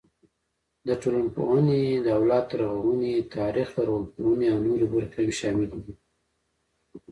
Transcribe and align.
د 0.87 0.89
ټولنپوهنې، 1.01 1.83
دولت 2.09 2.47
رغونې، 2.61 3.13
تاریخ، 3.37 3.67
لرغونپوهنې 3.77 4.47
او 4.53 4.59
نورې 4.67 4.87
برخې 4.93 5.19
هم 5.25 5.29
شاملې 5.39 5.77
دي. 5.83 5.93